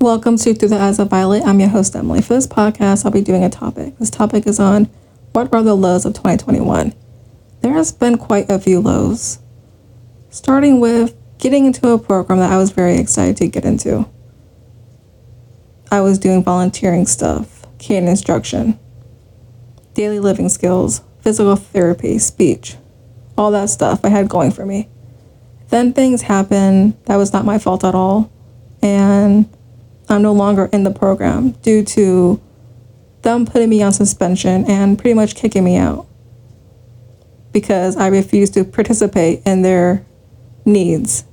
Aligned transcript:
Welcome 0.00 0.38
to 0.38 0.54
Through 0.54 0.70
the 0.70 0.80
Eyes 0.80 0.98
of 0.98 1.10
Violet. 1.10 1.42
I'm 1.44 1.60
your 1.60 1.68
host, 1.68 1.94
Emily. 1.94 2.22
For 2.22 2.32
this 2.32 2.46
podcast, 2.46 3.04
I'll 3.04 3.10
be 3.10 3.20
doing 3.20 3.44
a 3.44 3.50
topic. 3.50 3.98
This 3.98 4.08
topic 4.08 4.46
is 4.46 4.58
on 4.58 4.86
what 5.32 5.52
are 5.52 5.62
the 5.62 5.74
lows 5.74 6.06
of 6.06 6.14
2021? 6.14 6.94
There 7.60 7.72
has 7.74 7.92
been 7.92 8.16
quite 8.16 8.50
a 8.50 8.58
few 8.58 8.80
lows, 8.80 9.40
starting 10.30 10.80
with 10.80 11.14
getting 11.36 11.66
into 11.66 11.86
a 11.90 11.98
program 11.98 12.38
that 12.38 12.50
I 12.50 12.56
was 12.56 12.70
very 12.70 12.96
excited 12.96 13.36
to 13.36 13.48
get 13.48 13.66
into. 13.66 14.08
I 15.90 16.00
was 16.00 16.18
doing 16.18 16.42
volunteering 16.42 17.06
stuff, 17.06 17.66
cane 17.78 18.08
instruction, 18.08 18.78
daily 19.92 20.18
living 20.18 20.48
skills, 20.48 21.02
physical 21.20 21.56
therapy, 21.56 22.18
speech, 22.18 22.76
all 23.36 23.50
that 23.50 23.68
stuff 23.68 24.00
I 24.02 24.08
had 24.08 24.30
going 24.30 24.50
for 24.50 24.64
me. 24.64 24.88
Then 25.68 25.92
things 25.92 26.22
happened 26.22 26.96
that 27.04 27.16
was 27.16 27.34
not 27.34 27.44
my 27.44 27.58
fault 27.58 27.84
at 27.84 27.94
all. 27.94 28.30
And 28.82 29.48
I'm 30.08 30.22
no 30.22 30.32
longer 30.32 30.66
in 30.72 30.84
the 30.84 30.90
program 30.90 31.50
due 31.62 31.84
to 31.84 32.40
them 33.22 33.44
putting 33.44 33.68
me 33.68 33.82
on 33.82 33.92
suspension 33.92 34.64
and 34.70 34.98
pretty 34.98 35.14
much 35.14 35.34
kicking 35.34 35.64
me 35.64 35.76
out 35.76 36.06
because 37.52 37.96
I 37.96 38.08
refused 38.08 38.54
to 38.54 38.64
participate 38.64 39.42
in 39.44 39.62
their 39.62 40.04
needs. 40.64 41.24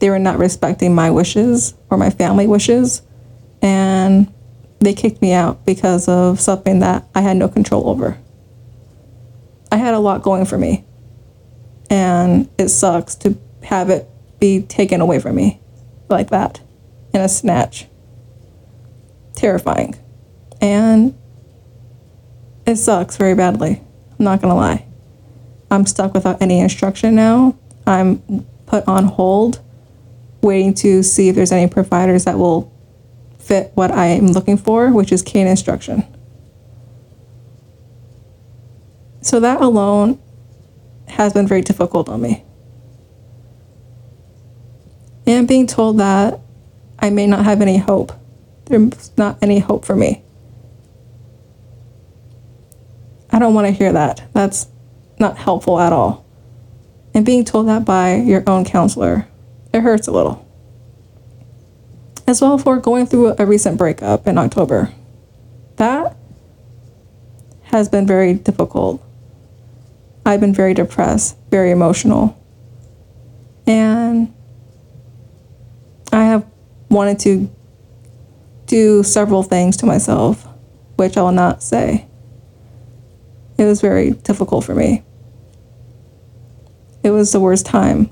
They 0.00 0.10
were 0.10 0.18
not 0.18 0.38
respecting 0.38 0.94
my 0.94 1.10
wishes 1.10 1.74
or 1.90 1.98
my 1.98 2.10
family 2.10 2.46
wishes, 2.46 3.02
and 3.62 4.32
they 4.80 4.92
kicked 4.92 5.22
me 5.22 5.32
out 5.32 5.64
because 5.64 6.08
of 6.08 6.40
something 6.40 6.80
that 6.80 7.06
I 7.14 7.20
had 7.20 7.36
no 7.36 7.48
control 7.48 7.88
over. 7.88 8.18
I 9.70 9.76
had 9.76 9.94
a 9.94 9.98
lot 9.98 10.22
going 10.22 10.46
for 10.46 10.58
me, 10.58 10.84
and 11.90 12.48
it 12.58 12.68
sucks 12.68 13.14
to 13.16 13.38
have 13.62 13.90
it 13.90 14.08
be 14.40 14.62
taken 14.62 15.00
away 15.00 15.18
from 15.18 15.36
me 15.36 15.60
like 16.08 16.30
that 16.30 16.60
in 17.12 17.20
a 17.20 17.28
snatch. 17.28 17.86
Terrifying. 19.34 19.94
And 20.60 21.16
it 22.66 22.76
sucks 22.76 23.16
very 23.16 23.34
badly. 23.34 23.82
I'm 24.18 24.24
not 24.24 24.40
going 24.40 24.50
to 24.50 24.56
lie. 24.56 24.86
I'm 25.70 25.86
stuck 25.86 26.14
without 26.14 26.40
any 26.40 26.60
instruction 26.60 27.14
now. 27.14 27.56
I'm 27.86 28.46
put 28.66 28.86
on 28.88 29.04
hold, 29.04 29.60
waiting 30.42 30.74
to 30.74 31.02
see 31.02 31.28
if 31.28 31.36
there's 31.36 31.52
any 31.52 31.68
providers 31.68 32.24
that 32.24 32.38
will 32.38 32.72
fit 33.38 33.70
what 33.74 33.90
I 33.90 34.06
am 34.06 34.28
looking 34.28 34.56
for, 34.56 34.92
which 34.92 35.12
is 35.12 35.22
cane 35.22 35.46
instruction. 35.46 36.04
So 39.20 39.40
that 39.40 39.60
alone 39.60 40.20
has 41.08 41.32
been 41.32 41.46
very 41.46 41.62
difficult 41.62 42.08
on 42.08 42.22
me. 42.22 42.44
And 45.26 45.48
being 45.48 45.66
told 45.66 45.98
that 45.98 46.40
I 46.98 47.10
may 47.10 47.26
not 47.26 47.44
have 47.44 47.60
any 47.60 47.78
hope. 47.78 48.12
There's 48.66 49.16
not 49.16 49.38
any 49.42 49.58
hope 49.58 49.84
for 49.84 49.96
me. 49.96 50.22
I 53.30 53.38
don't 53.38 53.54
want 53.54 53.66
to 53.66 53.72
hear 53.72 53.92
that. 53.92 54.22
That's 54.32 54.68
not 55.18 55.36
helpful 55.36 55.78
at 55.80 55.92
all. 55.92 56.24
And 57.14 57.24
being 57.24 57.44
told 57.44 57.68
that 57.68 57.84
by 57.84 58.16
your 58.16 58.42
own 58.46 58.64
counselor, 58.64 59.26
it 59.72 59.80
hurts 59.80 60.06
a 60.06 60.12
little. 60.12 60.46
As 62.26 62.40
well 62.40 62.58
for 62.58 62.78
going 62.78 63.06
through 63.06 63.34
a 63.38 63.46
recent 63.46 63.78
breakup 63.78 64.26
in 64.26 64.38
October. 64.38 64.92
That 65.76 66.16
has 67.62 67.88
been 67.88 68.06
very 68.06 68.34
difficult. 68.34 69.02
I've 70.24 70.40
been 70.40 70.54
very 70.54 70.74
depressed, 70.74 71.36
very 71.50 71.70
emotional. 71.70 72.36
And 73.66 74.34
wanted 76.96 77.20
to 77.20 77.50
do 78.66 79.02
several 79.02 79.42
things 79.42 79.76
to 79.76 79.86
myself, 79.86 80.46
which 80.96 81.16
I 81.16 81.22
will 81.22 81.32
not 81.32 81.62
say. 81.62 82.06
It 83.58 83.64
was 83.64 83.80
very 83.80 84.10
difficult 84.10 84.64
for 84.64 84.74
me. 84.74 85.02
It 87.02 87.10
was 87.10 87.32
the 87.32 87.40
worst 87.40 87.66
time 87.66 88.10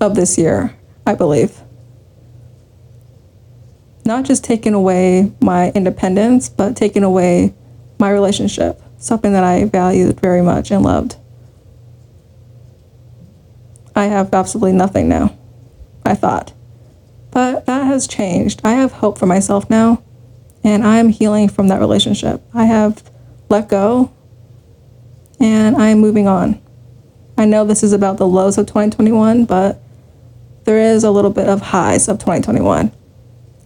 of 0.00 0.14
this 0.14 0.36
year, 0.36 0.76
I 1.06 1.14
believe. 1.14 1.58
Not 4.04 4.24
just 4.24 4.44
taking 4.44 4.74
away 4.74 5.32
my 5.40 5.70
independence, 5.70 6.48
but 6.48 6.76
taking 6.76 7.04
away 7.04 7.54
my 7.98 8.10
relationship, 8.10 8.82
something 8.98 9.32
that 9.32 9.44
I 9.44 9.64
valued 9.64 10.20
very 10.20 10.42
much 10.42 10.70
and 10.70 10.82
loved. 10.82 11.16
I 13.94 14.04
have 14.04 14.32
absolutely 14.34 14.72
nothing 14.72 15.08
now, 15.08 15.36
I 16.04 16.14
thought. 16.14 16.52
That 17.70 17.86
has 17.86 18.08
changed. 18.08 18.60
I 18.64 18.72
have 18.72 18.90
hope 18.90 19.16
for 19.16 19.26
myself 19.26 19.70
now, 19.70 20.02
and 20.64 20.84
I'm 20.84 21.08
healing 21.08 21.48
from 21.48 21.68
that 21.68 21.78
relationship. 21.78 22.42
I 22.52 22.64
have 22.64 23.00
let 23.48 23.68
go, 23.68 24.10
and 25.38 25.76
I'm 25.76 26.00
moving 26.00 26.26
on. 26.26 26.60
I 27.38 27.44
know 27.44 27.64
this 27.64 27.84
is 27.84 27.92
about 27.92 28.16
the 28.16 28.26
lows 28.26 28.58
of 28.58 28.66
2021, 28.66 29.44
but 29.44 29.80
there 30.64 30.78
is 30.80 31.04
a 31.04 31.12
little 31.12 31.30
bit 31.30 31.48
of 31.48 31.60
highs 31.60 32.08
of 32.08 32.18
2021. 32.18 32.90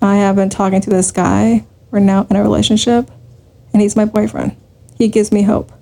I 0.00 0.16
have 0.18 0.36
been 0.36 0.48
talking 0.48 0.80
to 0.80 0.90
this 0.90 1.10
guy. 1.10 1.66
We're 1.90 1.98
now 1.98 2.24
in 2.30 2.36
a 2.36 2.42
relationship, 2.42 3.10
and 3.72 3.82
he's 3.82 3.96
my 3.96 4.04
boyfriend. 4.04 4.54
He 4.96 5.08
gives 5.08 5.32
me 5.32 5.42
hope. 5.42 5.72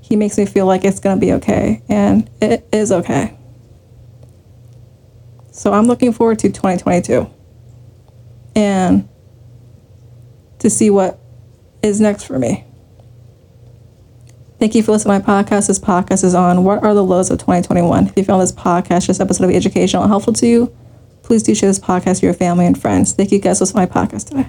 He 0.00 0.14
makes 0.14 0.38
me 0.38 0.46
feel 0.46 0.66
like 0.66 0.84
it's 0.84 1.00
going 1.00 1.16
to 1.16 1.20
be 1.20 1.32
okay, 1.32 1.82
and 1.88 2.30
it 2.40 2.68
is 2.72 2.92
okay. 2.92 3.36
So 5.60 5.74
I'm 5.74 5.86
looking 5.86 6.14
forward 6.14 6.38
to 6.38 6.48
2022 6.48 7.28
and 8.56 9.06
to 10.58 10.70
see 10.70 10.88
what 10.88 11.20
is 11.82 12.00
next 12.00 12.24
for 12.24 12.38
me. 12.38 12.64
Thank 14.58 14.74
you 14.74 14.82
for 14.82 14.92
listening 14.92 15.20
to 15.20 15.28
my 15.28 15.42
podcast. 15.42 15.66
This 15.66 15.78
podcast 15.78 16.24
is 16.24 16.34
on 16.34 16.64
what 16.64 16.82
are 16.82 16.94
the 16.94 17.04
lows 17.04 17.30
of 17.30 17.40
2021. 17.40 18.06
If 18.06 18.16
you 18.16 18.24
found 18.24 18.40
this 18.40 18.52
podcast, 18.52 19.08
this 19.08 19.20
episode 19.20 19.44
of 19.44 19.50
educational 19.50 20.02
and 20.02 20.10
helpful 20.10 20.32
to 20.32 20.46
you, 20.46 20.74
please 21.22 21.42
do 21.42 21.54
share 21.54 21.68
this 21.68 21.78
podcast 21.78 22.06
with 22.06 22.22
your 22.22 22.32
family 22.32 22.64
and 22.64 22.80
friends. 22.80 23.12
Thank 23.12 23.30
you 23.30 23.38
guys 23.38 23.58
for 23.58 23.64
listening 23.64 23.86
to 23.86 23.94
my 23.94 24.06
podcast 24.06 24.28
today. 24.30 24.48